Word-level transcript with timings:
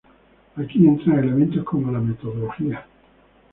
Aquí 0.55 0.87
entran 0.87 1.19
elementos 1.19 1.63
como 1.63 1.91
la 1.91 1.99
metodología. 1.99 2.87